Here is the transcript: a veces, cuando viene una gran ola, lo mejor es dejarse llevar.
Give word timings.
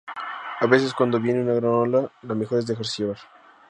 a 0.59 0.65
veces, 0.65 0.95
cuando 0.95 1.19
viene 1.19 1.43
una 1.43 1.53
gran 1.53 1.71
ola, 1.71 2.11
lo 2.23 2.33
mejor 2.33 2.57
es 2.57 2.65
dejarse 2.65 3.03
llevar. 3.03 3.19